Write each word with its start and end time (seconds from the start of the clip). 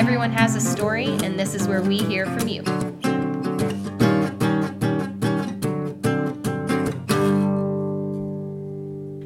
Everyone 0.00 0.32
has 0.32 0.56
a 0.56 0.60
story, 0.62 1.08
and 1.22 1.38
this 1.38 1.54
is 1.54 1.68
where 1.68 1.82
we 1.82 1.98
hear 1.98 2.24
from 2.24 2.48
you. 2.48 2.62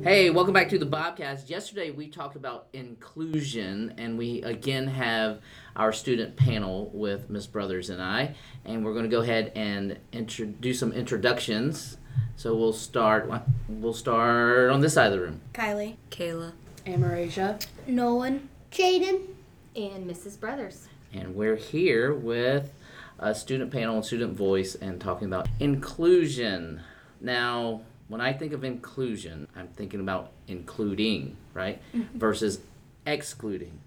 Hey, 0.02 0.30
welcome 0.30 0.52
back 0.52 0.68
to 0.70 0.78
the 0.80 0.84
Bobcast. 0.84 1.48
Yesterday 1.48 1.92
we 1.92 2.08
talked 2.08 2.34
about 2.34 2.66
inclusion, 2.72 3.94
and 3.98 4.18
we 4.18 4.42
again 4.42 4.88
have 4.88 5.42
our 5.76 5.92
student 5.92 6.34
panel 6.34 6.90
with 6.92 7.30
Miss 7.30 7.46
Brothers 7.46 7.88
and 7.88 8.02
I, 8.02 8.34
and 8.64 8.84
we're 8.84 8.94
going 8.94 9.04
to 9.04 9.08
go 9.08 9.20
ahead 9.20 9.52
and 9.54 9.96
introduce 10.10 10.80
some 10.80 10.90
introductions. 10.90 11.98
So 12.34 12.56
we'll 12.56 12.72
start. 12.72 13.30
We'll 13.68 13.92
start 13.92 14.70
on 14.70 14.80
this 14.80 14.94
side 14.94 15.06
of 15.06 15.12
the 15.12 15.20
room. 15.20 15.40
Kylie. 15.52 15.94
Kayla. 16.10 16.50
Amarasia. 16.84 17.64
Nolan. 17.86 18.48
Jaden. 18.72 19.33
And 19.76 20.08
Mrs. 20.08 20.38
Brothers. 20.38 20.88
And 21.12 21.34
we're 21.34 21.56
here 21.56 22.14
with 22.14 22.72
a 23.18 23.34
student 23.34 23.72
panel 23.72 23.96
and 23.96 24.04
student 24.04 24.36
voice 24.36 24.74
and 24.74 25.00
talking 25.00 25.26
about 25.26 25.48
inclusion. 25.60 26.80
Now, 27.20 27.82
when 28.08 28.20
I 28.20 28.32
think 28.32 28.52
of 28.52 28.64
inclusion, 28.64 29.48
I'm 29.56 29.68
thinking 29.68 30.00
about 30.00 30.32
including, 30.46 31.36
right? 31.54 31.80
Mm-hmm. 31.94 32.18
Versus 32.18 32.60
excluding. 33.06 33.80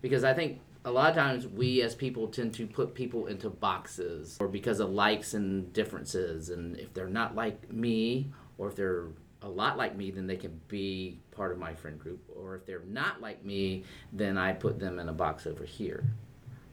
Because 0.00 0.24
I 0.24 0.32
think 0.34 0.60
a 0.84 0.90
lot 0.90 1.10
of 1.10 1.16
times 1.16 1.46
we 1.46 1.82
as 1.82 1.94
people 1.94 2.28
tend 2.28 2.54
to 2.54 2.66
put 2.66 2.94
people 2.94 3.26
into 3.26 3.48
boxes 3.50 4.36
or 4.40 4.48
because 4.48 4.80
of 4.80 4.90
likes 4.90 5.34
and 5.34 5.72
differences. 5.72 6.50
And 6.50 6.78
if 6.78 6.92
they're 6.94 7.08
not 7.08 7.34
like 7.34 7.72
me 7.72 8.30
or 8.58 8.68
if 8.68 8.76
they're 8.76 9.06
a 9.44 9.48
lot 9.48 9.76
like 9.76 9.96
me, 9.96 10.10
then 10.10 10.26
they 10.26 10.36
can 10.36 10.60
be 10.68 11.20
part 11.30 11.52
of 11.52 11.58
my 11.58 11.74
friend 11.74 11.98
group. 11.98 12.20
Or 12.34 12.56
if 12.56 12.66
they're 12.66 12.82
not 12.88 13.20
like 13.20 13.44
me, 13.44 13.84
then 14.12 14.38
I 14.38 14.52
put 14.52 14.80
them 14.80 14.98
in 14.98 15.08
a 15.08 15.12
box 15.12 15.46
over 15.46 15.64
here. 15.64 16.04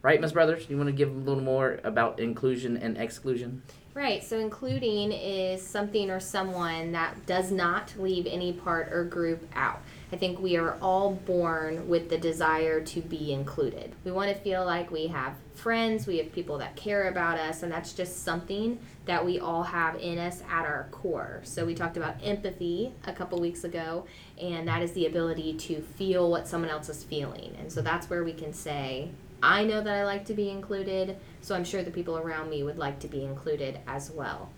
Right, 0.02 0.20
Miss 0.20 0.32
Brothers? 0.32 0.68
You 0.68 0.78
want 0.78 0.88
to 0.88 0.94
give 0.94 1.10
a 1.10 1.20
little 1.20 1.44
more 1.44 1.80
about 1.84 2.20
inclusion 2.20 2.78
and 2.78 2.98
exclusion? 2.98 3.62
Right, 3.94 4.24
so 4.24 4.40
including 4.40 5.12
is 5.12 5.62
something 5.62 6.10
or 6.10 6.20
someone 6.20 6.94
that 6.94 7.26
does 7.26 7.52
not 7.52 7.94
leave 8.00 8.26
any 8.26 8.54
part 8.54 8.92
or 8.92 9.04
group 9.04 9.46
out. 9.54 9.82
I 10.12 10.18
think 10.18 10.40
we 10.40 10.58
are 10.58 10.78
all 10.82 11.14
born 11.14 11.88
with 11.88 12.10
the 12.10 12.18
desire 12.18 12.82
to 12.82 13.02
be 13.02 13.32
included. 13.32 13.94
We 14.04 14.12
want 14.12 14.30
to 14.30 14.36
feel 14.36 14.66
like 14.66 14.92
we 14.92 15.08
have 15.08 15.36
friends, 15.54 16.06
we 16.06 16.18
have 16.18 16.34
people 16.34 16.58
that 16.58 16.76
care 16.76 17.08
about 17.08 17.40
us, 17.40 17.64
and 17.64 17.72
that's 17.72 17.94
just 17.94 18.24
something 18.24 18.80
that 19.06 19.26
we 19.26 19.40
all 19.40 19.64
have 19.64 19.96
in 19.96 20.18
us 20.18 20.42
at 20.50 20.66
our 20.66 20.88
core. 20.92 21.40
So 21.44 21.66
we 21.66 21.76
talked 21.76 21.96
about 21.96 22.16
empathy 22.22 22.94
a 23.06 23.14
couple 23.14 23.40
weeks 23.40 23.64
ago, 23.64 24.06
and 24.40 24.68
that 24.68 24.82
is 24.82 24.92
the 24.92 25.06
ability 25.06 25.54
to 25.54 25.82
feel 25.82 26.30
what 26.30 26.48
someone 26.48 26.70
else 26.70 26.90
is 26.90 27.04
feeling. 27.04 27.56
And 27.58 27.72
so 27.72 27.82
that's 27.82 28.10
where 28.10 28.24
we 28.26 28.34
can 28.34 28.54
say, 28.54 29.12
I 29.42 29.64
know 29.64 29.82
that 29.82 29.96
I 29.96 30.04
like 30.04 30.26
to 30.26 30.34
be 30.34 30.50
included, 30.50 31.18
so 31.42 31.56
I'm 31.56 31.64
sure 31.64 31.84
the 31.84 31.90
people 31.90 32.18
around 32.18 32.50
me 32.50 32.64
would 32.64 32.78
like 32.78 33.00
to 33.00 33.08
be 33.08 33.24
included 33.24 33.80
as 33.88 34.12
well. 34.12 34.50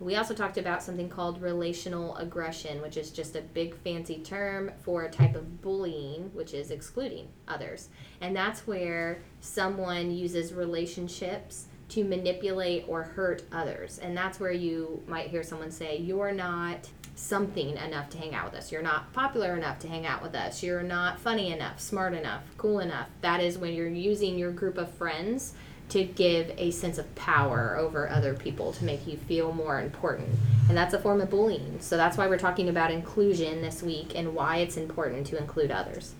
We 0.00 0.16
also 0.16 0.32
talked 0.32 0.56
about 0.56 0.82
something 0.82 1.10
called 1.10 1.42
relational 1.42 2.16
aggression, 2.16 2.80
which 2.80 2.96
is 2.96 3.10
just 3.10 3.36
a 3.36 3.42
big 3.42 3.76
fancy 3.76 4.18
term 4.18 4.72
for 4.82 5.02
a 5.02 5.10
type 5.10 5.34
of 5.34 5.60
bullying, 5.60 6.30
which 6.32 6.54
is 6.54 6.70
excluding 6.70 7.28
others. 7.46 7.90
And 8.22 8.34
that's 8.34 8.66
where 8.66 9.20
someone 9.40 10.10
uses 10.10 10.54
relationships 10.54 11.66
to 11.90 12.04
manipulate 12.04 12.86
or 12.88 13.02
hurt 13.02 13.42
others. 13.52 13.98
And 13.98 14.16
that's 14.16 14.40
where 14.40 14.52
you 14.52 15.02
might 15.06 15.28
hear 15.28 15.42
someone 15.42 15.70
say, 15.70 15.98
You're 15.98 16.32
not 16.32 16.88
something 17.14 17.76
enough 17.76 18.08
to 18.08 18.18
hang 18.18 18.34
out 18.34 18.46
with 18.46 18.54
us. 18.54 18.72
You're 18.72 18.80
not 18.80 19.12
popular 19.12 19.54
enough 19.54 19.78
to 19.80 19.88
hang 19.88 20.06
out 20.06 20.22
with 20.22 20.34
us. 20.34 20.62
You're 20.62 20.82
not 20.82 21.20
funny 21.20 21.52
enough, 21.52 21.78
smart 21.78 22.14
enough, 22.14 22.42
cool 22.56 22.78
enough. 22.78 23.08
That 23.20 23.42
is 23.42 23.58
when 23.58 23.74
you're 23.74 23.88
using 23.88 24.38
your 24.38 24.52
group 24.52 24.78
of 24.78 24.90
friends 24.94 25.52
to 25.90 26.04
give 26.04 26.52
a 26.56 26.70
sense 26.70 26.98
of 26.98 27.14
power 27.14 27.76
over 27.76 28.08
other 28.08 28.34
people 28.34 28.72
to 28.72 28.84
make 28.84 29.06
you 29.06 29.16
feel 29.16 29.52
more 29.52 29.80
important. 29.80 30.28
And 30.68 30.76
that's 30.76 30.94
a 30.94 30.98
form 30.98 31.20
of 31.20 31.30
bullying. 31.30 31.78
So 31.80 31.96
that's 31.96 32.16
why 32.16 32.28
we're 32.28 32.38
talking 32.38 32.68
about 32.68 32.90
inclusion 32.90 33.60
this 33.62 33.82
week 33.82 34.12
and 34.14 34.34
why 34.34 34.58
it's 34.58 34.76
important 34.76 35.26
to 35.28 35.38
include 35.38 35.70
others. 35.70 36.14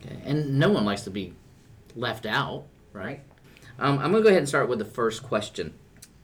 Okay. 0.00 0.16
And 0.24 0.58
no 0.58 0.70
one 0.70 0.84
likes 0.84 1.02
to 1.02 1.10
be 1.10 1.34
left 1.96 2.26
out, 2.26 2.64
right? 2.92 3.20
Um, 3.78 3.98
I'm 3.98 4.10
going 4.10 4.22
to 4.22 4.22
go 4.22 4.28
ahead 4.28 4.38
and 4.38 4.48
start 4.48 4.68
with 4.68 4.78
the 4.78 4.84
first 4.84 5.22
question. 5.22 5.74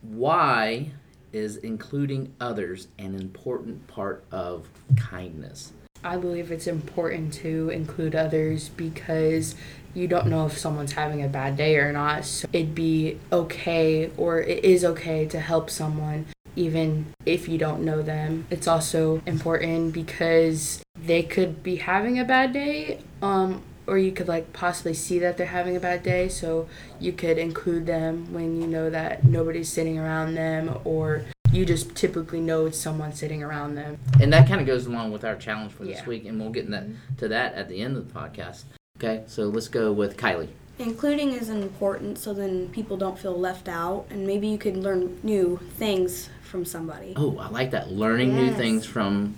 Why 0.03 0.93
is 1.33 1.57
including 1.57 2.35
others 2.41 2.89
an 2.99 3.15
important 3.15 3.87
part 3.89 4.25
of 4.31 4.69
kindness? 4.97 5.73
I 6.05 6.19
believe 6.19 6.53
it's 6.53 6.67
important 6.67 7.33
to 7.35 7.71
include 7.71 8.15
others 8.15 8.69
because 8.69 9.55
you 9.95 10.07
don't 10.07 10.27
know 10.27 10.47
if 10.47 10.59
someone's 10.59 10.93
having 10.93 11.23
a 11.23 11.29
bad 11.29 11.57
day 11.57 11.77
or 11.77 11.93
not. 11.93 12.27
So 12.27 12.47
it'd 12.53 12.75
be 12.75 13.19
okay 13.33 14.11
or 14.17 14.41
it 14.41 14.65
is 14.65 14.85
okay 14.85 15.27
to 15.27 15.41
help 15.41 15.71
someone 15.71 16.27
even 16.57 17.07
if 17.25 17.49
you 17.49 17.59
don't 17.59 17.85
know 17.85 18.03
them. 18.03 18.47
It's 18.51 18.69
also 18.69 19.23
important 19.27 19.95
because 19.95 20.83
they 20.95 21.23
could 21.23 21.63
be 21.63 21.77
having 21.77 22.19
a 22.19 22.25
bad 22.25 22.53
day 22.53 23.01
um 23.23 23.63
or 23.87 23.99
you 23.99 24.13
could 24.13 24.29
like 24.29 24.53
possibly 24.53 24.95
see 24.95 25.19
that 25.19 25.37
they're 25.37 25.47
having 25.47 25.77
a 25.77 25.81
bad 25.81 26.03
day 26.03 26.29
so 26.29 26.67
you 26.99 27.13
could 27.13 27.37
include 27.37 27.87
them 27.87 28.33
when 28.33 28.61
you 28.61 28.67
know 28.67 28.89
that 28.89 29.25
nobody's 29.25 29.71
sitting 29.71 29.99
around 29.99 30.35
them 30.35 30.79
or 30.85 31.25
you 31.55 31.65
just 31.65 31.95
typically 31.95 32.41
know 32.41 32.67
it's 32.67 32.79
someone 32.79 33.13
sitting 33.13 33.43
around 33.43 33.75
them 33.77 33.99
And 34.21 34.33
that 34.33 34.49
kind 34.49 34.61
of 34.61 34.67
goes 34.67 34.87
along 34.87 35.13
with 35.13 35.25
our 35.25 35.37
challenge 35.37 35.73
for 35.73 35.85
this 35.85 35.99
Yeah. 35.99 36.07
week, 36.07 36.25
and 36.27 36.41
we'll 36.41 36.51
get 36.51 36.65
in 36.65 36.71
that, 36.73 36.85
mm-hmm. 36.85 37.17
to 37.19 37.29
that 37.29 37.55
at 37.55 37.69
the 37.69 37.81
end 37.81 37.97
of 37.97 38.13
the 38.13 38.19
podcast. 38.19 38.65
Okay, 38.99 39.25
so 39.27 39.45
let's 39.45 39.69
go 39.69 39.93
with 39.93 40.17
Kylie. 40.17 40.49
Including 40.79 41.33
is 41.33 41.49
important 41.49 42.19
so 42.19 42.35
then 42.35 42.69
people 42.71 42.97
don't 42.97 43.19
feel 43.19 43.39
left 43.39 43.69
out 43.69 44.07
and 44.11 44.27
maybe 44.27 44.49
you 44.49 44.59
can 44.59 44.83
learn 44.83 45.19
new 45.23 45.61
things 45.79 46.31
from 46.43 46.65
somebody. 46.65 47.15
Oh, 47.17 47.39
I 47.39 47.49
like 47.49 47.71
that. 47.71 47.93
Learning 47.93 48.35
new 48.35 48.53
things 48.53 48.85
from 48.85 49.37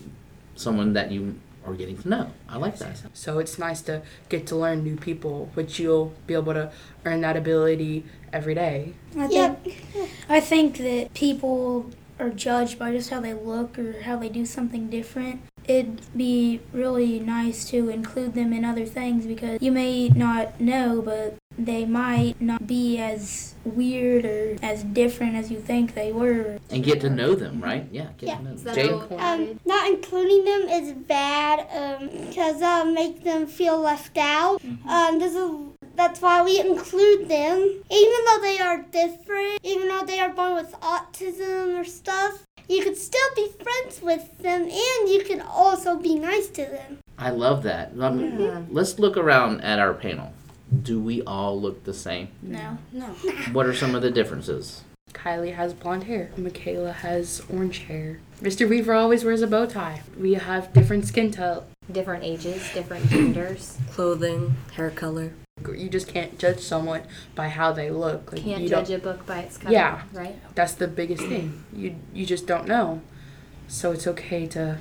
someone 0.55 0.95
that 0.95 1.11
you 1.11 1.39
are 1.67 1.75
getting 1.75 1.99
to 1.99 2.09
know. 2.09 2.31
I 2.49 2.57
like 2.57 2.79
that. 2.79 3.01
So 3.13 3.39
it's 3.39 3.59
nice 3.59 3.83
to 3.83 4.03
get 4.29 4.47
to 4.49 4.57
learn 4.57 4.85
new 4.85 4.97
people, 4.97 5.51
which 5.55 5.79
you'll 5.79 6.15
be 6.27 6.35
able 6.35 6.55
to 6.55 6.71
earn 7.05 7.21
that 7.23 7.37
ability 7.37 8.05
every 8.33 8.55
day. 8.55 8.95
I 9.19 9.27
think, 9.27 9.85
I 10.29 10.41
think 10.41 10.79
that 10.79 11.13
people 11.15 11.91
are 12.19 12.31
judged 12.31 12.79
by 12.79 12.93
just 12.93 13.11
how 13.11 13.21
they 13.21 13.35
look 13.35 13.79
or 13.79 14.03
how 14.03 14.17
they 14.17 14.29
do 14.29 14.47
something 14.47 14.89
different. 14.89 15.41
It'd 15.67 16.01
be 16.17 16.61
really 16.73 17.19
nice 17.19 17.69
to 17.71 17.89
include 17.89 18.35
them 18.35 18.53
in 18.53 18.65
other 18.65 18.87
things 18.87 19.27
because 19.27 19.61
you 19.61 19.73
may 19.73 20.09
not 20.11 20.61
know, 20.61 21.03
but 21.03 21.37
they 21.59 21.85
might 21.85 22.41
not 22.41 22.67
be 22.67 22.99
as 22.99 23.55
weird 23.65 24.25
or 24.25 24.57
as 24.63 24.85
different 24.85 25.35
as 25.35 25.51
you 25.51 25.59
think 25.59 25.95
they 25.95 26.13
were. 26.13 26.59
And 26.71 26.85
get 26.85 27.01
to 27.01 27.11
know 27.11 27.35
them, 27.35 27.61
right? 27.61 27.87
Yeah, 27.91 28.09
get 28.19 28.29
Yeah. 28.29 28.37
to 28.37 28.43
know 28.45 28.55
them. 28.55 28.75
So, 28.75 29.17
Um, 29.19 29.61
not 29.65 29.89
including 29.89 30.45
them 30.45 30.69
is 30.69 30.93
bad 30.93 31.67
because 32.29 32.63
uh, 32.63 32.85
make 32.85 33.25
them 33.25 33.47
feel 33.47 33.79
left 33.79 34.17
out. 34.19 34.61
Um, 34.89 35.19
this 35.19 35.35
is 35.35 35.51
that's 35.97 36.21
why 36.21 36.43
we 36.43 36.61
include 36.61 37.29
them, 37.29 37.59
even 37.91 38.25
though 38.27 38.41
they 38.41 38.59
are 38.61 38.83
different, 38.83 39.61
even 39.63 39.89
though 39.89 40.05
they 40.05 40.21
are 40.21 40.31
born 40.31 40.55
with 40.55 40.73
autism 40.81 41.81
or 41.81 41.85
stuff. 41.85 42.43
You 42.69 42.83
could 42.83 42.97
still 42.97 43.29
be 43.37 43.49
friends 43.63 44.03
with 44.03 44.39
them, 44.39 44.63
and 44.63 45.09
you 45.09 45.23
can 45.25 45.41
also 45.41 45.97
be 45.97 46.17
nice 46.17 46.49
to 46.49 46.65
them. 46.65 46.99
I 47.19 47.31
love 47.31 47.63
that. 47.63 47.93
Um, 47.99 48.67
Let's 48.71 48.99
look 48.99 49.17
around 49.17 49.61
at 49.63 49.79
our 49.79 49.95
panel. 49.95 50.33
Do 50.83 50.99
we 51.01 51.23
all 51.23 51.61
look 51.61 51.85
the 51.85 51.95
same? 51.95 52.29
No. 52.43 52.77
No. 52.93 53.07
What 53.53 53.67
are 53.67 53.75
some 53.75 53.95
of 53.95 54.03
the 54.03 54.11
differences? 54.11 54.83
Kylie 55.13 55.55
has 55.55 55.73
blonde 55.73 56.05
hair. 56.05 56.31
Michaela 56.37 56.93
has 56.93 57.41
orange 57.49 57.79
hair. 57.85 58.19
Mr. 58.43 58.69
Weaver 58.69 58.93
always 58.93 59.25
wears 59.25 59.43
a 59.43 59.47
bow 59.47 59.67
tie. 59.67 60.03
We 60.19 60.35
have 60.35 60.73
different 60.73 61.07
skin 61.07 61.31
tone. 61.31 61.63
different 61.91 62.25
ages, 62.25 62.69
different 62.75 63.09
genders. 63.09 63.79
Clothing, 63.93 64.57
hair 64.75 64.91
color. 64.91 65.33
You 65.75 65.89
just 65.89 66.09
can't 66.09 66.39
judge 66.39 66.61
someone 66.61 67.03
by 67.35 67.49
how 67.49 67.73
they 67.73 67.91
look. 67.91 68.33
Like 68.33 68.43
Can't 68.43 68.63
you 68.63 68.69
judge 68.69 68.89
don't, 68.89 69.01
a 69.01 69.03
book 69.03 69.27
by 69.27 69.41
its 69.41 69.59
cover. 69.59 69.73
Yeah. 69.73 70.03
Right? 70.13 70.37
That's 70.55 70.75
the 70.75 70.89
biggest 70.89 71.23
thing. 71.23 71.65
You 71.73 71.97
you 72.13 72.27
just 72.27 72.47
don't 72.47 72.67
know. 72.67 73.01
So 73.69 73.93
it's 73.93 74.07
okay 74.07 74.47
to 74.49 74.79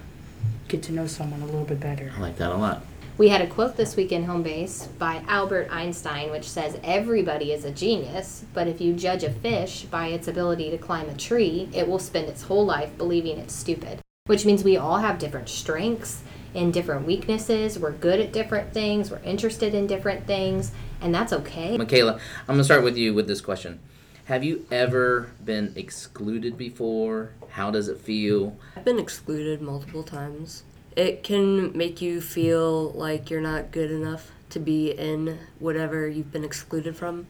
get 0.68 0.84
to 0.84 0.92
know 0.92 1.08
someone 1.08 1.42
a 1.42 1.46
little 1.46 1.66
bit 1.66 1.80
better. 1.80 2.14
I 2.16 2.20
like 2.20 2.38
that 2.38 2.52
a 2.52 2.58
lot. 2.58 2.84
We 3.18 3.30
had 3.30 3.42
a 3.42 3.48
quote 3.48 3.78
this 3.78 3.96
week 3.96 4.12
in 4.12 4.26
Home 4.26 4.44
Base 4.44 4.88
by 5.00 5.24
Albert 5.30 5.70
Einstein, 5.72 6.32
which 6.32 6.50
says, 6.50 6.78
Everybody 6.84 7.54
is 7.54 7.64
a 7.64 7.72
genius, 7.72 8.44
but 8.54 8.68
if 8.68 8.82
you 8.82 8.92
judge 8.92 9.24
a 9.24 9.32
fish 9.32 9.84
by 9.84 10.08
its 10.08 10.28
ability 10.28 10.70
to 10.72 10.78
climb 10.78 11.08
a 11.08 11.16
tree, 11.16 11.70
it 11.74 11.88
will 11.88 11.98
spend 11.98 12.28
its 12.28 12.44
whole 12.44 12.66
life 12.66 12.98
believing 12.98 13.38
it's 13.38 13.56
stupid. 13.56 14.02
Which 14.26 14.46
means 14.46 14.66
we 14.66 14.76
all 14.76 14.98
have 14.98 15.18
different 15.18 15.48
strengths 15.48 16.24
and 16.56 16.74
different 16.74 17.06
weaknesses. 17.06 17.78
We're 17.78 17.92
good 17.92 18.20
at 18.20 18.32
different 18.32 18.74
things, 18.74 19.12
we're 19.12 19.20
interested 19.20 19.74
in 19.74 19.88
different 19.88 20.26
things, 20.26 20.72
and 21.02 21.14
that's 21.14 21.34
okay. 21.34 21.78
Michaela, 21.78 22.14
I'm 22.48 22.56
going 22.56 22.60
to 22.60 22.64
start 22.64 22.84
with 22.84 22.98
you 22.98 23.14
with 23.14 23.28
this 23.28 23.42
question. 23.42 23.80
Have 24.26 24.44
you 24.44 24.66
ever 24.72 25.30
been 25.44 25.74
excluded 25.76 26.58
before? 26.58 27.34
How 27.50 27.70
does 27.70 27.88
it 27.88 28.00
feel? 28.00 28.58
I've 28.76 28.84
been 28.84 28.98
excluded 28.98 29.62
multiple 29.62 30.02
times. 30.02 30.64
It 30.96 31.24
can 31.24 31.78
make 31.78 32.02
you 32.02 32.22
feel 32.22 32.92
like 32.92 33.30
you're 33.30 33.42
not 33.42 33.72
good 33.72 33.92
enough 33.92 34.32
to 34.50 34.60
be 34.60 34.92
in 34.92 35.38
whatever 35.60 36.08
you've 36.08 36.32
been 36.32 36.44
excluded 36.44 36.96
from. 36.96 37.28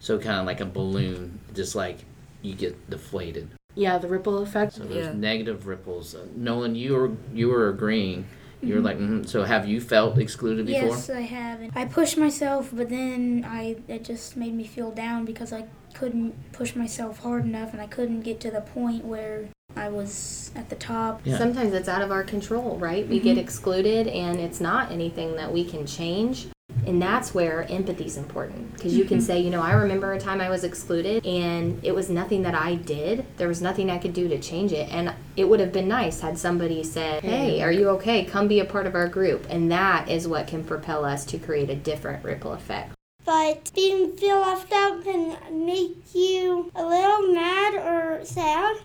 So 0.00 0.18
kind 0.18 0.40
of 0.40 0.46
like 0.46 0.60
a 0.60 0.64
balloon, 0.64 1.38
just 1.54 1.74
like 1.74 1.98
you 2.42 2.54
get 2.54 2.88
deflated. 2.88 3.50
Yeah, 3.78 3.96
the 3.98 4.08
ripple 4.08 4.38
effect. 4.38 4.74
So 4.74 4.82
there's 4.82 5.06
Yeah. 5.06 5.12
negative 5.12 5.66
ripples. 5.66 6.14
Uh, 6.14 6.26
Nolan, 6.36 6.74
you 6.74 6.94
were 6.94 7.10
you 7.32 7.48
were 7.48 7.68
agreeing. 7.68 8.26
You 8.60 8.74
were 8.74 8.80
like, 8.80 8.98
mm 8.98 9.26
so 9.26 9.44
have 9.44 9.68
you 9.68 9.80
felt 9.80 10.18
excluded 10.18 10.66
before? 10.66 10.88
Yes, 10.88 11.08
I 11.08 11.20
have. 11.20 11.60
And 11.60 11.70
I 11.76 11.84
pushed 11.84 12.18
myself, 12.18 12.70
but 12.72 12.88
then 12.88 13.46
I 13.48 13.76
it 13.86 14.02
just 14.04 14.36
made 14.36 14.54
me 14.54 14.64
feel 14.64 14.90
down 14.90 15.24
because 15.24 15.52
I 15.52 15.66
couldn't 15.94 16.34
push 16.52 16.74
myself 16.74 17.20
hard 17.20 17.44
enough, 17.44 17.72
and 17.72 17.80
I 17.80 17.86
couldn't 17.86 18.22
get 18.22 18.40
to 18.40 18.50
the 18.50 18.60
point 18.60 19.04
where 19.04 19.48
I 19.76 19.88
was 19.88 20.50
at 20.56 20.70
the 20.70 20.76
top. 20.76 21.20
Yeah. 21.24 21.38
Sometimes 21.38 21.72
it's 21.72 21.88
out 21.88 22.02
of 22.02 22.10
our 22.10 22.24
control, 22.24 22.78
right? 22.78 23.06
We 23.08 23.20
get 23.20 23.38
excluded 23.38 24.08
and 24.08 24.40
it's 24.40 24.60
not 24.60 24.90
anything 24.90 25.36
that 25.36 25.52
we 25.52 25.64
can 25.64 25.86
change. 25.86 26.48
And 26.88 27.02
that's 27.02 27.34
where 27.34 27.70
empathy 27.70 28.06
is 28.06 28.16
important 28.16 28.72
because 28.72 28.96
you 28.96 29.04
can 29.04 29.20
say, 29.20 29.38
you 29.38 29.50
know, 29.50 29.60
I 29.60 29.72
remember 29.72 30.14
a 30.14 30.18
time 30.18 30.40
I 30.40 30.48
was 30.48 30.64
excluded 30.64 31.26
and 31.26 31.84
it 31.84 31.94
was 31.94 32.08
nothing 32.08 32.42
that 32.44 32.54
I 32.54 32.76
did. 32.76 33.26
There 33.36 33.46
was 33.46 33.60
nothing 33.60 33.90
I 33.90 33.98
could 33.98 34.14
do 34.14 34.26
to 34.28 34.38
change 34.38 34.72
it. 34.72 34.88
And 34.90 35.12
it 35.36 35.44
would 35.44 35.60
have 35.60 35.70
been 35.70 35.86
nice 35.86 36.20
had 36.20 36.38
somebody 36.38 36.82
said, 36.82 37.22
hey, 37.22 37.62
are 37.62 37.70
you 37.70 37.90
okay? 37.90 38.24
Come 38.24 38.48
be 38.48 38.60
a 38.60 38.64
part 38.64 38.86
of 38.86 38.94
our 38.94 39.06
group. 39.06 39.46
And 39.50 39.70
that 39.70 40.08
is 40.08 40.26
what 40.26 40.46
can 40.46 40.64
propel 40.64 41.04
us 41.04 41.26
to 41.26 41.38
create 41.38 41.68
a 41.68 41.76
different 41.76 42.24
ripple 42.24 42.54
effect. 42.54 42.94
But 43.26 43.70
being 43.74 44.16
feel 44.16 44.40
left 44.40 44.72
out 44.72 45.04
can 45.04 45.36
make 45.66 46.14
you 46.14 46.72
a 46.74 46.82
little 46.82 47.34
mad 47.34 47.74
or 47.74 48.24
sad 48.24 48.78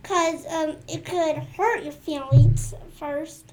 because 0.00 0.46
um, 0.46 0.76
it 0.86 1.04
could 1.04 1.38
hurt 1.56 1.82
your 1.82 1.92
feelings 1.92 2.74
first. 2.96 3.52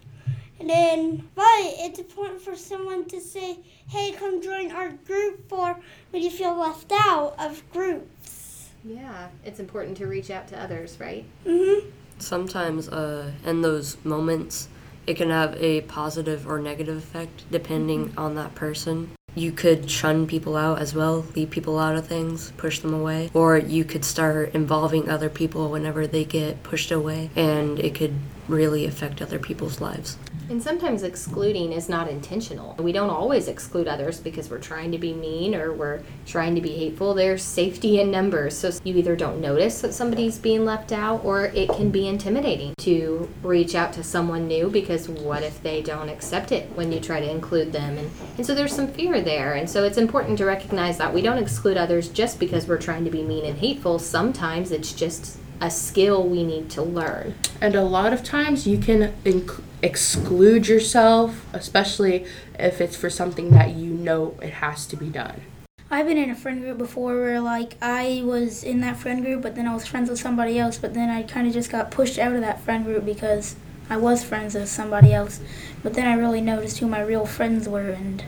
And 0.59 0.69
then, 0.69 1.29
but 1.35 1.45
it's 1.45 1.99
important 1.99 2.41
for 2.41 2.55
someone 2.55 3.05
to 3.05 3.21
say, 3.21 3.59
hey, 3.89 4.11
come 4.13 4.41
join 4.41 4.71
our 4.71 4.89
group 4.89 5.47
for 5.47 5.79
when 6.11 6.23
you 6.23 6.29
feel 6.29 6.55
left 6.55 6.91
out 6.91 7.35
of 7.37 7.63
groups. 7.71 8.69
Yeah, 8.83 9.29
it's 9.43 9.59
important 9.59 9.97
to 9.97 10.07
reach 10.07 10.31
out 10.31 10.47
to 10.49 10.59
others, 10.59 10.97
right? 10.99 11.25
Mm-hmm. 11.45 11.89
Sometimes, 12.19 12.89
uh, 12.89 13.31
in 13.45 13.61
those 13.61 13.97
moments, 14.03 14.69
it 15.05 15.15
can 15.15 15.29
have 15.29 15.55
a 15.61 15.81
positive 15.81 16.47
or 16.47 16.59
negative 16.59 16.97
effect 16.97 17.45
depending 17.51 18.13
on 18.17 18.35
that 18.35 18.55
person. 18.55 19.11
You 19.35 19.51
could 19.51 19.91
shun 19.91 20.25
people 20.25 20.57
out 20.57 20.79
as 20.79 20.95
well, 20.95 21.23
leave 21.35 21.51
people 21.51 21.77
out 21.77 21.95
of 21.95 22.07
things, 22.07 22.51
push 22.57 22.79
them 22.79 22.93
away, 22.93 23.29
or 23.35 23.55
you 23.55 23.85
could 23.85 24.03
start 24.03 24.55
involving 24.55 25.09
other 25.09 25.29
people 25.29 25.69
whenever 25.69 26.07
they 26.07 26.25
get 26.25 26.63
pushed 26.63 26.91
away, 26.91 27.29
and 27.35 27.77
it 27.77 27.93
could 27.93 28.15
really 28.47 28.85
affect 28.85 29.21
other 29.21 29.37
people's 29.37 29.79
lives. 29.79 30.17
And 30.49 30.63
sometimes 30.63 31.03
excluding 31.03 31.73
is 31.73 31.89
not 31.89 32.09
intentional. 32.09 32.75
We 32.79 32.93
don't 32.93 33.09
always 33.09 33.49
exclude 33.49 33.87
others 33.87 34.19
because 34.19 34.49
we're 34.49 34.59
trying 34.59 34.91
to 34.93 34.97
be 34.97 35.13
mean 35.13 35.53
or 35.53 35.73
we're 35.73 36.01
trying 36.25 36.55
to 36.55 36.61
be 36.61 36.71
hateful. 36.71 37.13
There's 37.13 37.43
safety 37.43 37.99
in 37.99 38.11
numbers. 38.11 38.57
So 38.57 38.71
you 38.85 38.95
either 38.95 39.17
don't 39.17 39.41
notice 39.41 39.81
that 39.81 39.93
somebody's 39.93 40.37
being 40.37 40.63
left 40.63 40.93
out 40.93 41.25
or 41.25 41.47
it 41.47 41.67
can 41.69 41.91
be 41.91 42.07
intimidating 42.07 42.73
to 42.79 43.29
reach 43.43 43.75
out 43.75 43.91
to 43.93 44.03
someone 44.03 44.47
new 44.47 44.69
because 44.69 45.09
what 45.09 45.43
if 45.43 45.61
they 45.63 45.81
don't 45.81 46.07
accept 46.07 46.53
it 46.53 46.69
when 46.75 46.93
you 46.93 47.01
try 47.01 47.19
to 47.19 47.29
include 47.29 47.73
them? 47.73 47.97
And, 47.97 48.09
and 48.37 48.45
so 48.45 48.55
there's 48.55 48.73
some 48.73 48.87
fear 48.87 49.19
there. 49.19 49.55
And 49.55 49.69
so 49.69 49.83
it's 49.83 49.97
important 49.97 50.37
to 50.37 50.45
recognize 50.45 50.97
that 50.97 51.13
we 51.13 51.21
don't 51.21 51.37
exclude 51.39 51.75
others 51.75 52.07
just 52.07 52.39
because 52.39 52.67
we're 52.67 52.77
trying 52.77 53.03
to 53.03 53.11
be 53.11 53.21
mean 53.21 53.43
and 53.43 53.57
hateful. 53.57 53.99
Sometimes 53.99 54.71
it's 54.71 54.93
just 54.93 55.39
a 55.59 55.69
skill 55.69 56.27
we 56.27 56.43
need 56.43 56.69
to 56.69 56.81
learn. 56.81 57.35
And 57.59 57.75
a 57.75 57.83
lot 57.83 58.13
of 58.13 58.23
times 58.23 58.67
you 58.67 58.77
can 58.77 59.13
inc- 59.23 59.61
exclude 59.81 60.67
yourself, 60.67 61.45
especially 61.53 62.25
if 62.57 62.81
it's 62.81 62.95
for 62.95 63.09
something 63.09 63.51
that 63.51 63.75
you 63.75 63.91
know 63.91 64.35
it 64.41 64.53
has 64.53 64.85
to 64.87 64.95
be 64.95 65.07
done. 65.09 65.41
I've 65.89 66.05
been 66.07 66.17
in 66.17 66.29
a 66.29 66.35
friend 66.35 66.61
group 66.61 66.77
before 66.77 67.15
where 67.15 67.39
like 67.39 67.77
I 67.81 68.21
was 68.25 68.63
in 68.63 68.81
that 68.81 68.97
friend 68.97 69.23
group, 69.23 69.41
but 69.41 69.55
then 69.55 69.67
I 69.67 69.73
was 69.73 69.85
friends 69.87 70.09
with 70.09 70.19
somebody 70.19 70.59
else, 70.59 70.77
but 70.77 70.93
then 70.93 71.09
I 71.09 71.23
kind 71.23 71.47
of 71.47 71.53
just 71.53 71.69
got 71.69 71.91
pushed 71.91 72.19
out 72.19 72.33
of 72.33 72.41
that 72.41 72.59
friend 72.61 72.83
group 72.83 73.05
because 73.05 73.55
I 73.89 73.95
was 73.95 74.23
friends 74.23 74.53
with 74.55 74.67
somebody 74.67 75.13
else. 75.13 75.39
But 75.83 75.93
then 75.93 76.05
I 76.05 76.15
really 76.15 76.41
noticed 76.41 76.79
who 76.79 76.87
my 76.87 76.99
real 77.01 77.25
friends 77.25 77.69
were, 77.69 77.89
and 77.91 78.21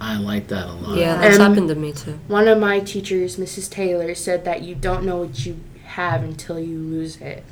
I 0.00 0.16
like 0.16 0.48
that 0.48 0.66
a 0.66 0.72
lot. 0.72 0.96
Yeah, 0.96 1.18
that's 1.18 1.38
Um, 1.38 1.50
happened 1.50 1.68
to 1.68 1.74
me 1.74 1.92
too. 1.92 2.18
One 2.28 2.48
of 2.48 2.58
my 2.58 2.80
teachers, 2.80 3.36
Mrs. 3.36 3.68
Taylor, 3.70 4.14
said 4.14 4.46
that 4.46 4.62
you 4.62 4.74
don't 4.74 5.04
know 5.04 5.18
what 5.18 5.44
you 5.44 5.60
have 5.84 6.22
until 6.24 6.58
you 6.58 6.78
lose 6.78 7.16
it. 7.20 7.44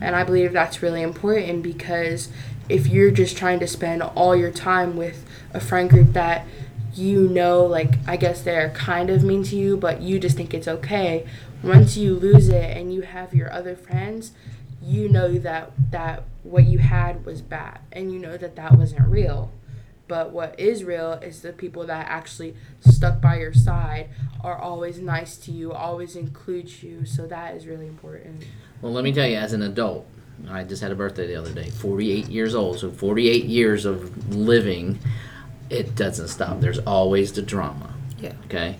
And 0.00 0.16
I 0.16 0.24
believe 0.24 0.52
that's 0.52 0.82
really 0.82 1.02
important 1.02 1.62
because 1.62 2.28
if 2.68 2.86
you're 2.86 3.10
just 3.10 3.36
trying 3.36 3.60
to 3.60 3.66
spend 3.66 4.02
all 4.02 4.34
your 4.34 4.50
time 4.50 4.96
with 4.96 5.24
a 5.52 5.60
friend 5.60 5.88
group 5.88 6.12
that 6.12 6.46
you 6.94 7.28
know, 7.28 7.64
like, 7.64 7.94
I 8.06 8.16
guess 8.16 8.42
they're 8.42 8.70
kind 8.70 9.10
of 9.10 9.22
mean 9.22 9.42
to 9.44 9.56
you, 9.56 9.76
but 9.76 10.00
you 10.00 10.18
just 10.18 10.36
think 10.36 10.54
it's 10.54 10.68
okay, 10.68 11.26
once 11.62 11.96
you 11.96 12.14
lose 12.14 12.48
it 12.48 12.76
and 12.76 12.92
you 12.92 13.02
have 13.02 13.34
your 13.34 13.52
other 13.52 13.76
friends, 13.76 14.32
you 14.82 15.08
know 15.08 15.38
that, 15.38 15.72
that 15.90 16.24
what 16.42 16.64
you 16.64 16.78
had 16.78 17.24
was 17.26 17.42
bad 17.42 17.80
and 17.92 18.12
you 18.12 18.18
know 18.18 18.36
that 18.36 18.56
that 18.56 18.72
wasn't 18.72 19.06
real. 19.08 19.52
But 20.08 20.30
what 20.30 20.58
is 20.58 20.84
real 20.84 21.14
is 21.14 21.42
the 21.42 21.52
people 21.52 21.84
that 21.86 22.06
actually 22.08 22.54
stuck 22.80 23.20
by 23.20 23.38
your 23.38 23.52
side 23.52 24.08
are 24.42 24.56
always 24.56 24.98
nice 24.98 25.36
to 25.38 25.50
you, 25.50 25.72
always 25.72 26.14
include 26.14 26.82
you. 26.82 27.04
So 27.04 27.26
that 27.26 27.56
is 27.56 27.66
really 27.66 27.88
important. 27.88 28.44
Well, 28.80 28.92
let 28.92 29.02
me 29.02 29.12
tell 29.12 29.26
you, 29.26 29.36
as 29.36 29.52
an 29.52 29.62
adult, 29.62 30.06
I 30.48 30.64
just 30.64 30.82
had 30.82 30.92
a 30.92 30.94
birthday 30.94 31.26
the 31.26 31.36
other 31.36 31.52
day. 31.52 31.70
48 31.70 32.28
years 32.28 32.54
old. 32.54 32.78
So 32.78 32.90
48 32.90 33.44
years 33.44 33.84
of 33.84 34.34
living, 34.34 34.98
it 35.70 35.94
doesn't 35.94 36.28
stop. 36.28 36.60
There's 36.60 36.78
always 36.80 37.32
the 37.32 37.42
drama. 37.42 37.94
Yeah. 38.18 38.34
Okay? 38.46 38.76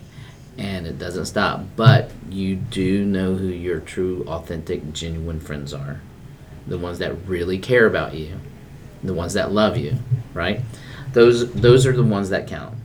And 0.57 0.87
it 0.87 0.97
doesn't 0.97 1.25
stop. 1.25 1.63
But 1.75 2.11
you 2.29 2.55
do 2.55 3.05
know 3.05 3.35
who 3.35 3.47
your 3.47 3.79
true, 3.79 4.23
authentic, 4.27 4.93
genuine 4.93 5.39
friends 5.39 5.73
are. 5.73 6.01
The 6.65 6.77
ones 6.77 6.99
that 6.99 7.13
really 7.27 7.57
care 7.57 7.85
about 7.85 8.13
you. 8.13 8.39
The 9.03 9.13
ones 9.13 9.33
that 9.33 9.51
love 9.51 9.77
you, 9.77 9.97
right? 10.33 10.61
Those 11.13 11.53
those 11.53 11.85
are 11.85 11.93
the 11.93 12.03
ones 12.03 12.29
that 12.29 12.47
count. 12.47 12.75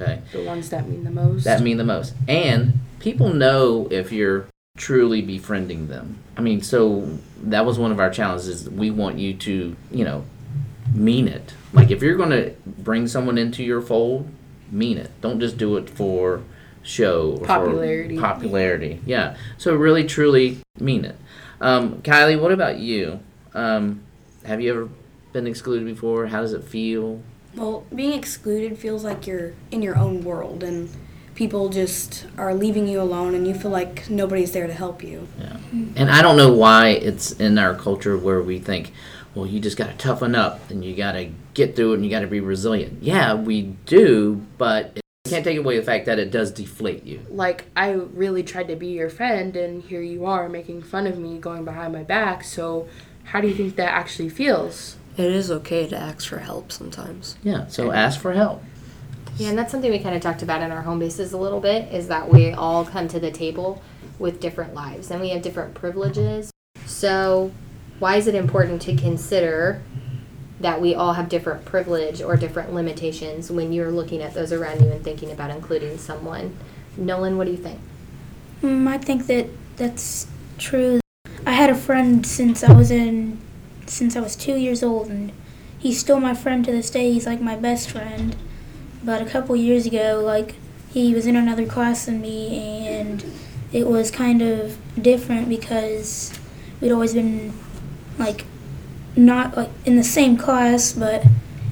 Okay? 0.00 0.20
The 0.32 0.44
ones 0.44 0.68
that 0.70 0.88
mean 0.88 1.04
the 1.04 1.10
most. 1.10 1.44
that 1.44 1.62
mean 1.62 1.76
the 1.76 1.84
most. 1.84 2.14
And 2.28 2.80
people 2.98 3.32
know 3.32 3.86
if 3.90 4.10
you're 4.12 4.46
truly 4.76 5.22
befriending 5.22 5.86
them. 5.86 6.18
I 6.36 6.40
mean, 6.40 6.60
so 6.60 7.18
that 7.42 7.64
was 7.64 7.78
one 7.78 7.92
of 7.92 8.00
our 8.00 8.10
challenges. 8.10 8.68
We 8.68 8.90
want 8.90 9.18
you 9.18 9.34
to, 9.34 9.76
you 9.90 10.04
know, 10.04 10.24
mean 10.92 11.28
it. 11.28 11.54
Like 11.72 11.90
if 11.90 12.02
you're 12.02 12.16
going 12.16 12.30
to 12.30 12.54
bring 12.66 13.06
someone 13.06 13.38
into 13.38 13.62
your 13.62 13.80
fold, 13.80 14.28
mean 14.70 14.98
it. 14.98 15.10
Don't 15.20 15.38
just 15.38 15.56
do 15.56 15.76
it 15.76 15.88
for 15.88 16.42
show 16.82 17.38
or 17.40 17.46
Popularity. 17.46 18.16
For 18.16 18.22
popularity. 18.22 19.00
Yeah. 19.06 19.36
So 19.58 19.74
really, 19.74 20.04
truly 20.04 20.58
mean 20.78 21.04
it. 21.04 21.16
Um, 21.60 22.02
Kylie, 22.02 22.40
what 22.40 22.50
about 22.52 22.78
you? 22.78 23.20
Um, 23.54 24.02
have 24.44 24.60
you 24.60 24.70
ever 24.70 24.88
been 25.32 25.46
excluded 25.46 25.86
before? 25.86 26.26
How 26.26 26.40
does 26.40 26.52
it 26.52 26.64
feel? 26.64 27.22
Well, 27.54 27.86
being 27.94 28.12
excluded 28.12 28.76
feels 28.76 29.04
like 29.04 29.28
you're 29.28 29.54
in 29.70 29.80
your 29.82 29.96
own 29.96 30.24
world 30.24 30.64
and 30.64 30.90
people 31.34 31.68
just 31.68 32.26
are 32.38 32.54
leaving 32.54 32.86
you 32.86 33.00
alone 33.00 33.34
and 33.34 33.46
you 33.46 33.54
feel 33.54 33.70
like 33.70 34.08
nobody's 34.08 34.52
there 34.52 34.66
to 34.66 34.72
help 34.72 35.02
you. 35.02 35.26
Yeah. 35.38 35.56
And 35.96 36.10
I 36.10 36.22
don't 36.22 36.36
know 36.36 36.52
why 36.52 36.90
it's 36.90 37.32
in 37.32 37.58
our 37.58 37.74
culture 37.74 38.16
where 38.16 38.40
we 38.40 38.58
think, 38.58 38.92
well, 39.34 39.46
you 39.46 39.58
just 39.58 39.76
got 39.76 39.88
to 39.88 39.96
toughen 39.96 40.34
up 40.34 40.70
and 40.70 40.84
you 40.84 40.94
got 40.94 41.12
to 41.12 41.30
get 41.54 41.74
through 41.74 41.92
it 41.92 41.96
and 41.96 42.04
you 42.04 42.10
got 42.10 42.20
to 42.20 42.28
be 42.28 42.40
resilient. 42.40 43.02
Yeah, 43.02 43.34
we 43.34 43.62
do, 43.62 44.46
but 44.58 44.92
it 44.94 45.02
can't 45.28 45.44
take 45.44 45.58
away 45.58 45.76
the 45.76 45.82
fact 45.82 46.06
that 46.06 46.18
it 46.18 46.30
does 46.30 46.52
deflate 46.52 47.04
you. 47.04 47.20
like 47.30 47.64
I 47.74 47.92
really 47.92 48.42
tried 48.42 48.68
to 48.68 48.76
be 48.76 48.88
your 48.88 49.10
friend 49.10 49.56
and 49.56 49.82
here 49.82 50.02
you 50.02 50.26
are 50.26 50.48
making 50.48 50.82
fun 50.82 51.06
of 51.06 51.18
me 51.18 51.38
going 51.38 51.64
behind 51.64 51.92
my 51.92 52.04
back. 52.04 52.44
So 52.44 52.88
how 53.24 53.40
do 53.40 53.48
you 53.48 53.54
think 53.54 53.76
that 53.76 53.90
actually 53.92 54.28
feels? 54.28 54.96
It 55.16 55.26
is 55.32 55.50
okay 55.50 55.88
to 55.88 55.96
ask 55.96 56.28
for 56.28 56.38
help 56.38 56.70
sometimes. 56.70 57.36
Yeah, 57.42 57.66
so 57.68 57.90
ask 57.90 58.20
for 58.20 58.32
help. 58.32 58.62
Yeah, 59.36 59.48
and 59.48 59.58
that's 59.58 59.72
something 59.72 59.90
we 59.90 59.98
kind 59.98 60.14
of 60.14 60.22
talked 60.22 60.42
about 60.42 60.62
in 60.62 60.70
our 60.70 60.82
home 60.82 61.00
bases 61.00 61.32
a 61.32 61.38
little 61.38 61.60
bit 61.60 61.92
is 61.92 62.06
that 62.08 62.28
we 62.28 62.52
all 62.52 62.84
come 62.84 63.08
to 63.08 63.18
the 63.18 63.32
table 63.32 63.82
with 64.18 64.40
different 64.40 64.74
lives 64.74 65.10
and 65.10 65.20
we 65.20 65.30
have 65.30 65.42
different 65.42 65.74
privileges. 65.74 66.52
So, 66.86 67.50
why 67.98 68.16
is 68.16 68.28
it 68.28 68.36
important 68.36 68.80
to 68.82 68.94
consider 68.94 69.82
that 70.60 70.80
we 70.80 70.94
all 70.94 71.14
have 71.14 71.28
different 71.28 71.64
privilege 71.64 72.22
or 72.22 72.36
different 72.36 72.72
limitations 72.72 73.50
when 73.50 73.72
you're 73.72 73.90
looking 73.90 74.22
at 74.22 74.34
those 74.34 74.52
around 74.52 74.82
you 74.82 74.90
and 74.90 75.02
thinking 75.02 75.32
about 75.32 75.50
including 75.50 75.98
someone? 75.98 76.56
Nolan, 76.96 77.36
what 77.36 77.46
do 77.46 77.50
you 77.50 77.56
think? 77.56 77.80
Mm, 78.62 78.86
I 78.86 78.98
think 78.98 79.26
that 79.26 79.48
that's 79.76 80.28
true. 80.58 81.00
I 81.44 81.52
had 81.52 81.70
a 81.70 81.74
friend 81.74 82.24
since 82.24 82.62
I 82.62 82.72
was 82.72 82.92
in, 82.92 83.40
since 83.86 84.14
I 84.14 84.20
was 84.20 84.36
two 84.36 84.54
years 84.54 84.84
old, 84.84 85.08
and 85.08 85.32
he's 85.76 85.98
still 85.98 86.20
my 86.20 86.34
friend 86.34 86.64
to 86.66 86.70
this 86.70 86.88
day. 86.88 87.12
He's 87.12 87.26
like 87.26 87.40
my 87.40 87.56
best 87.56 87.90
friend. 87.90 88.36
But 89.04 89.22
a 89.22 89.26
couple 89.26 89.54
years 89.56 89.86
ago, 89.86 90.22
like 90.24 90.54
he 90.92 91.14
was 91.14 91.26
in 91.26 91.36
another 91.36 91.66
class 91.66 92.06
than 92.06 92.20
me, 92.20 92.86
and 92.86 93.24
it 93.72 93.86
was 93.86 94.10
kind 94.10 94.40
of 94.40 94.78
different 95.00 95.48
because 95.48 96.32
we'd 96.80 96.92
always 96.92 97.14
been 97.14 97.52
like 98.18 98.44
not 99.16 99.56
like 99.56 99.70
in 99.84 99.96
the 99.96 100.04
same 100.04 100.36
class, 100.36 100.92
but 100.92 101.24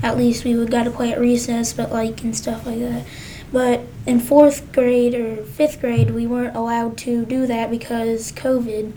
at 0.02 0.16
least 0.16 0.44
we 0.44 0.54
would 0.56 0.70
got 0.70 0.84
to 0.84 0.90
play 0.90 1.12
at 1.12 1.20
recess, 1.20 1.72
but 1.72 1.90
like 1.90 2.22
and 2.22 2.36
stuff 2.36 2.66
like 2.66 2.80
that. 2.80 3.06
But 3.52 3.82
in 4.06 4.18
fourth 4.18 4.72
grade 4.72 5.14
or 5.14 5.44
fifth 5.44 5.80
grade, 5.80 6.10
we 6.10 6.26
weren't 6.26 6.56
allowed 6.56 6.96
to 6.98 7.24
do 7.24 7.46
that 7.46 7.70
because 7.70 8.32
COVID. 8.32 8.92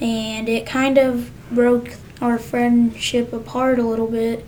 And 0.00 0.48
it 0.48 0.64
kind 0.64 0.96
of 0.96 1.30
broke 1.50 1.96
our 2.22 2.38
friendship 2.38 3.32
apart 3.32 3.78
a 3.78 3.82
little 3.82 4.06
bit. 4.06 4.46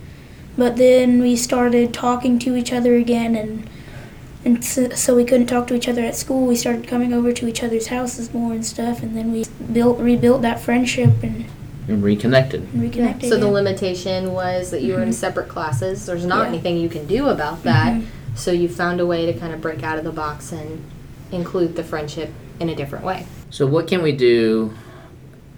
But 0.56 0.76
then 0.76 1.20
we 1.20 1.36
started 1.36 1.94
talking 1.94 2.38
to 2.40 2.56
each 2.56 2.72
other 2.72 2.94
again, 2.94 3.34
and 3.36 3.68
and 4.44 4.64
so, 4.64 4.88
so 4.90 5.14
we 5.14 5.24
couldn't 5.24 5.46
talk 5.46 5.66
to 5.68 5.74
each 5.74 5.88
other 5.88 6.02
at 6.02 6.16
school. 6.16 6.46
We 6.46 6.56
started 6.56 6.86
coming 6.86 7.12
over 7.12 7.32
to 7.32 7.46
each 7.46 7.62
other's 7.62 7.86
houses 7.86 8.34
more 8.34 8.52
and 8.52 8.64
stuff, 8.66 9.02
and 9.02 9.16
then 9.16 9.32
we 9.32 9.44
built 9.72 9.98
rebuilt 9.98 10.42
that 10.42 10.60
friendship 10.60 11.10
and 11.22 11.44
And 11.88 12.02
reconnected. 12.02 12.68
reconnected. 12.74 13.28
So 13.28 13.36
the 13.38 13.48
limitation 13.48 14.32
was 14.32 14.70
that 14.70 14.82
you 14.82 14.94
were 14.94 15.02
in 15.02 15.12
separate 15.12 15.48
classes. 15.48 16.06
There's 16.06 16.26
not 16.26 16.42
Yeah. 16.42 16.48
anything 16.48 16.76
you 16.76 16.88
can 16.88 17.06
do 17.06 17.28
about 17.28 17.62
that. 17.64 17.94
Mhm. 17.94 18.04
So 18.34 18.50
you 18.50 18.68
found 18.68 19.00
a 19.00 19.06
way 19.06 19.26
to 19.26 19.32
kind 19.32 19.52
of 19.52 19.60
break 19.60 19.82
out 19.82 19.98
of 19.98 20.04
the 20.04 20.12
box 20.12 20.52
and 20.52 20.80
include 21.32 21.76
the 21.76 21.84
friendship 21.84 22.30
in 22.60 22.68
a 22.68 22.74
different 22.74 23.04
way. 23.04 23.26
So, 23.50 23.66
what 23.66 23.86
can 23.86 24.02
we 24.02 24.12
do 24.12 24.72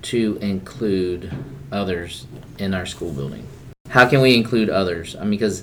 to 0.03 0.39
include 0.41 1.31
others 1.73 2.27
in 2.59 2.75
our 2.75 2.87
school 2.87 3.11
building? 3.13 3.45
How 3.95 4.09
can 4.09 4.21
we 4.21 4.37
include 4.37 4.71
others? 4.71 5.15
I 5.15 5.21
mean, 5.21 5.31
because 5.31 5.63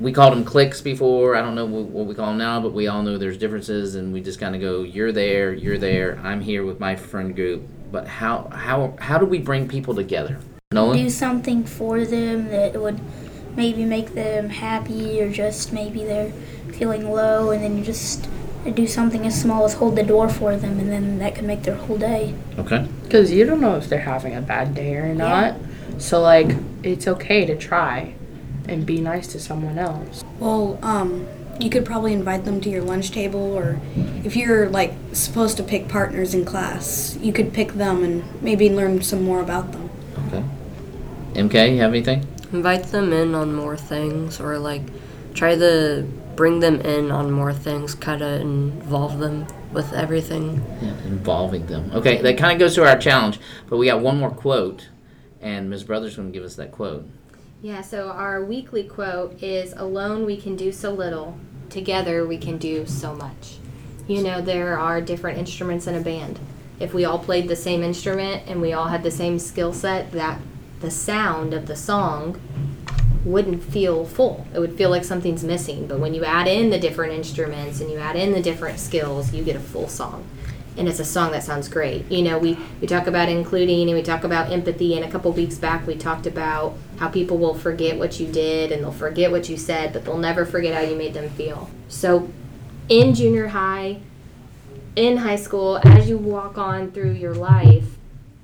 we 0.00 0.12
called 0.12 0.32
them 0.32 0.44
cliques 0.44 0.80
before. 0.80 1.36
I 1.36 1.42
don't 1.42 1.54
know 1.54 1.64
what, 1.64 1.84
what 1.84 2.06
we 2.06 2.14
call 2.16 2.26
them 2.26 2.38
now, 2.38 2.60
but 2.60 2.72
we 2.72 2.88
all 2.88 3.04
know 3.04 3.18
there's 3.18 3.38
differences, 3.38 3.94
and 3.94 4.12
we 4.12 4.20
just 4.20 4.40
kind 4.40 4.56
of 4.56 4.60
go, 4.60 4.82
"You're 4.82 5.12
there, 5.12 5.54
you're 5.54 5.78
there. 5.78 6.18
I'm 6.24 6.40
here 6.40 6.64
with 6.64 6.80
my 6.80 6.96
friend 6.96 7.32
group." 7.32 7.62
But 7.92 8.08
how 8.08 8.48
how 8.50 8.96
how 8.98 9.16
do 9.16 9.26
we 9.26 9.38
bring 9.38 9.68
people 9.68 9.94
together? 9.94 10.40
Nolan, 10.72 10.98
do 10.98 11.08
something 11.08 11.62
for 11.62 12.04
them 12.04 12.48
that 12.48 12.74
would 12.74 13.00
maybe 13.54 13.84
make 13.84 14.14
them 14.14 14.48
happy 14.48 15.22
or 15.22 15.30
just 15.30 15.72
maybe 15.72 16.02
they're 16.02 16.32
feeling 16.72 17.12
low 17.12 17.50
and 17.50 17.62
then 17.62 17.78
you 17.78 17.84
just 17.84 18.28
do 18.74 18.88
something 18.88 19.24
as 19.24 19.40
small 19.40 19.64
as 19.64 19.74
hold 19.74 19.94
the 19.94 20.02
door 20.02 20.28
for 20.28 20.56
them 20.56 20.80
and 20.80 20.90
then 20.90 21.18
that 21.18 21.34
could 21.34 21.44
make 21.44 21.62
their 21.62 21.74
whole 21.74 21.98
day 21.98 22.34
okay. 22.58 22.86
Because 23.02 23.32
you 23.32 23.44
don't 23.44 23.60
know 23.60 23.76
if 23.76 23.88
they're 23.88 24.00
having 24.00 24.34
a 24.34 24.40
bad 24.40 24.74
day 24.74 24.94
or 24.94 25.14
not. 25.14 25.54
Yeah. 25.54 25.98
So, 25.98 26.22
like, 26.22 26.56
it's 26.82 27.06
okay 27.06 27.44
to 27.46 27.56
try 27.56 28.14
and 28.68 28.86
be 28.86 29.00
nice 29.00 29.26
to 29.28 29.40
someone 29.40 29.78
else. 29.78 30.24
Well, 30.38 30.78
um, 30.82 31.26
you 31.58 31.70
could 31.70 31.84
probably 31.84 32.12
invite 32.12 32.44
them 32.44 32.60
to 32.62 32.70
your 32.70 32.82
lunch 32.82 33.10
table, 33.10 33.40
or 33.40 33.80
if 34.24 34.36
you're 34.36 34.68
like 34.68 34.94
supposed 35.12 35.56
to 35.58 35.62
pick 35.62 35.88
partners 35.88 36.34
in 36.34 36.44
class, 36.44 37.16
you 37.20 37.32
could 37.32 37.52
pick 37.52 37.72
them 37.72 38.02
and 38.02 38.42
maybe 38.42 38.70
learn 38.70 39.02
some 39.02 39.22
more 39.22 39.40
about 39.40 39.72
them. 39.72 39.90
Okay. 40.28 40.44
MK, 41.34 41.74
you 41.74 41.80
have 41.80 41.90
anything? 41.90 42.26
Invite 42.52 42.84
them 42.84 43.12
in 43.12 43.34
on 43.34 43.54
more 43.54 43.76
things, 43.76 44.40
or 44.40 44.58
like 44.58 44.82
try 45.34 45.54
to 45.54 46.08
bring 46.36 46.60
them 46.60 46.80
in 46.80 47.10
on 47.10 47.30
more 47.30 47.52
things, 47.52 47.94
kind 47.94 48.22
of 48.22 48.40
involve 48.40 49.18
them 49.18 49.46
with 49.72 49.92
everything. 49.92 50.64
Yeah, 50.80 50.96
involving 51.04 51.66
them. 51.66 51.90
Okay, 51.94 52.20
that 52.22 52.38
kind 52.38 52.52
of 52.52 52.58
goes 52.58 52.74
to 52.76 52.88
our 52.88 52.98
challenge, 52.98 53.38
but 53.68 53.76
we 53.76 53.86
got 53.86 54.00
one 54.00 54.18
more 54.18 54.30
quote, 54.30 54.88
and 55.40 55.70
Ms. 55.70 55.84
Brothers 55.84 56.16
going 56.16 56.32
to 56.32 56.32
give 56.32 56.44
us 56.44 56.56
that 56.56 56.72
quote. 56.72 57.08
Yeah, 57.62 57.82
so 57.82 58.08
our 58.08 58.44
weekly 58.44 58.84
quote 58.84 59.42
is 59.42 59.74
Alone 59.74 60.24
we 60.24 60.36
can 60.36 60.56
do 60.56 60.72
so 60.72 60.92
little, 60.92 61.38
together 61.68 62.26
we 62.26 62.38
can 62.38 62.58
do 62.58 62.86
so 62.86 63.14
much. 63.14 63.58
You 64.08 64.22
know, 64.22 64.40
there 64.40 64.78
are 64.78 65.00
different 65.00 65.38
instruments 65.38 65.86
in 65.86 65.94
a 65.94 66.00
band. 66.00 66.38
If 66.80 66.94
we 66.94 67.04
all 67.04 67.18
played 67.18 67.48
the 67.48 67.56
same 67.56 67.82
instrument 67.82 68.44
and 68.46 68.60
we 68.60 68.72
all 68.72 68.88
had 68.88 69.02
the 69.02 69.10
same 69.10 69.38
skill 69.38 69.72
set, 69.72 70.12
that 70.12 70.40
the 70.80 70.90
sound 70.90 71.52
of 71.52 71.66
the 71.66 71.76
song 71.76 72.40
wouldn't 73.24 73.62
feel 73.62 74.06
full. 74.06 74.46
It 74.54 74.58
would 74.58 74.76
feel 74.76 74.88
like 74.88 75.04
something's 75.04 75.44
missing. 75.44 75.86
But 75.86 76.00
when 76.00 76.14
you 76.14 76.24
add 76.24 76.48
in 76.48 76.70
the 76.70 76.78
different 76.78 77.12
instruments 77.12 77.80
and 77.80 77.90
you 77.90 77.98
add 77.98 78.16
in 78.16 78.32
the 78.32 78.40
different 78.40 78.80
skills, 78.80 79.34
you 79.34 79.44
get 79.44 79.56
a 79.56 79.60
full 79.60 79.88
song. 79.88 80.24
And 80.76 80.88
it's 80.88 81.00
a 81.00 81.04
song 81.04 81.32
that 81.32 81.42
sounds 81.42 81.68
great. 81.68 82.10
You 82.10 82.22
know, 82.22 82.38
we, 82.38 82.58
we 82.80 82.86
talk 82.86 83.06
about 83.06 83.28
including 83.28 83.88
and 83.88 83.96
we 83.96 84.02
talk 84.02 84.24
about 84.24 84.52
empathy. 84.52 84.96
And 84.96 85.04
a 85.04 85.10
couple 85.10 85.32
weeks 85.32 85.58
back, 85.58 85.86
we 85.86 85.96
talked 85.96 86.26
about 86.26 86.76
how 86.98 87.08
people 87.08 87.38
will 87.38 87.54
forget 87.54 87.98
what 87.98 88.20
you 88.20 88.26
did 88.26 88.72
and 88.72 88.82
they'll 88.82 88.92
forget 88.92 89.30
what 89.30 89.48
you 89.48 89.56
said, 89.56 89.92
but 89.92 90.04
they'll 90.04 90.18
never 90.18 90.46
forget 90.46 90.74
how 90.74 90.80
you 90.80 90.96
made 90.96 91.14
them 91.14 91.28
feel. 91.30 91.68
So, 91.88 92.30
in 92.88 93.14
junior 93.14 93.48
high, 93.48 94.00
in 94.96 95.18
high 95.18 95.36
school, 95.36 95.80
as 95.84 96.08
you 96.08 96.18
walk 96.18 96.58
on 96.58 96.90
through 96.90 97.12
your 97.12 97.34
life, 97.34 97.96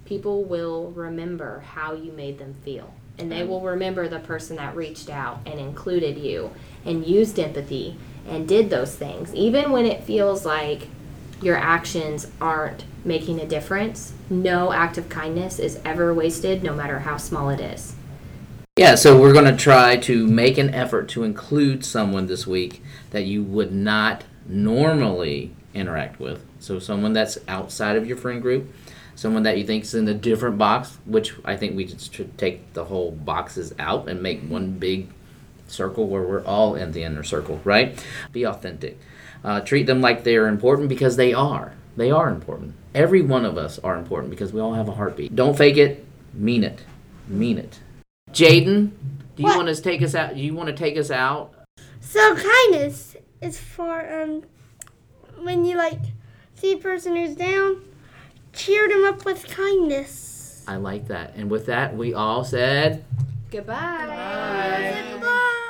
people 0.05 0.45
will 0.45 0.93
remember 0.93 1.61
how 1.61 1.93
you 1.95 2.13
made 2.13 2.39
them 2.39 2.55
feel. 2.65 2.95
And 3.19 3.33
they 3.33 3.45
will 3.45 3.61
remember 3.61 4.09
the 4.09 4.21
person 4.21 4.57
that 4.57 4.77
reached 4.77 5.11
out 5.11 5.41
and 5.47 5.59
included 5.59 6.19
you 6.19 6.51
and 6.85 7.07
used 7.07 7.39
empathy 7.39 7.97
and 8.29 8.47
did 8.47 8.71
those 8.71 8.95
things. 8.95 9.35
Even 9.35 9.73
when 9.73 9.87
it 9.87 10.05
feels 10.05 10.45
like 10.45 10.89
your 11.41 11.57
actions 11.57 12.27
aren't 12.41 12.85
making 13.05 13.41
a 13.41 13.47
difference, 13.47 14.13
no 14.31 14.73
act 14.73 14.99
of 14.99 15.09
kindness 15.09 15.59
is 15.59 15.81
ever 15.85 16.13
wasted, 16.13 16.63
no 16.63 16.75
matter 16.75 17.01
how 17.01 17.17
small 17.17 17.51
it 17.51 17.61
is. 17.61 17.95
Yeah, 18.77 18.95
so 18.95 19.19
we're 19.19 19.33
going 19.33 19.47
to 19.47 19.57
try 19.57 19.97
to 19.97 20.27
make 20.27 20.59
an 20.59 20.75
effort 20.75 21.09
to 21.11 21.25
include 21.25 21.85
someone 21.85 22.27
this 22.27 22.47
week 22.47 22.83
that 23.11 23.25
you 23.25 23.43
would 23.43 23.73
not 23.73 24.25
normally 24.47 25.55
interact 25.73 26.21
with. 26.21 26.45
So 26.61 26.79
someone 26.79 27.13
that's 27.13 27.39
outside 27.49 27.97
of 27.97 28.07
your 28.07 28.17
friend 28.17 28.43
group, 28.43 28.71
someone 29.15 29.45
that 29.45 29.57
you 29.57 29.65
think 29.65 29.85
is 29.85 29.95
in 29.95 30.07
a 30.09 30.15
different 30.15 30.59
box, 30.59 30.99
which 31.07 31.35
I 31.45 31.57
think 31.57 31.75
we 31.75 31.87
just 31.87 32.13
should 32.13 32.37
take 32.37 32.75
the 32.75 32.85
whole 32.85 33.13
boxes 33.13 33.75
out 33.79 34.09
and 34.09 34.23
make 34.23 34.43
one 34.43 34.73
big 34.73 35.09
circle 35.69 36.07
where 36.07 36.23
we're 36.23 36.45
all 36.45 36.75
in 36.75 36.93
the 36.93 37.03
inner 37.03 37.23
circle, 37.23 37.61
right? 37.65 37.99
Be 38.33 38.45
authentic. 38.45 38.99
Uh, 39.47 39.61
treat 39.61 39.87
them 39.87 40.01
like 40.01 40.25
they 40.25 40.37
are 40.37 40.49
important 40.49 40.89
because 40.89 41.15
they 41.15 41.33
are. 41.33 41.73
They 41.97 42.11
are 42.11 42.29
important. 42.29 42.75
Every 42.97 43.23
one 43.23 43.45
of 43.45 43.57
us 43.57 43.79
are 43.79 43.97
important 43.97 44.31
because 44.31 44.53
we 44.53 44.61
all 44.61 44.75
have 44.75 44.89
a 44.89 44.93
heartbeat. 44.93 45.37
Don't 45.37 45.57
fake 45.57 45.77
it. 45.77 46.05
Mean 46.35 46.65
it. 46.65 46.83
Mean 47.29 47.57
it. 47.57 47.79
Jaden, 48.33 48.91
do 49.37 49.43
you 49.43 49.45
What? 49.45 49.57
want 49.57 49.69
to 49.69 49.81
take 49.81 50.03
us 50.03 50.17
out? 50.17 50.35
Do 50.35 50.41
you 50.41 50.53
want 50.53 50.67
to 50.69 50.75
take 50.75 50.97
us 50.99 51.13
out? 51.13 51.55
So 52.01 52.35
kindness 52.35 53.15
is 53.41 53.61
for 53.61 54.01
um 54.13 54.43
when 55.45 55.65
you 55.65 55.77
like 55.77 56.01
see 56.55 56.73
a 56.73 56.79
person 56.79 57.15
who's 57.15 57.37
down, 57.37 57.85
cheer 58.53 58.89
them 58.89 59.05
up 59.05 59.25
with 59.25 59.47
kindness. 59.47 60.65
I 60.67 60.75
like 60.77 61.07
that. 61.07 61.35
And 61.37 61.49
with 61.49 61.67
that, 61.67 61.97
we 61.97 62.15
all 62.15 62.43
said. 62.43 63.05
Goodbye. 63.53 65.05
Goodbye. 65.13 65.63